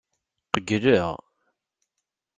Qeyyleɣ. 0.67 1.13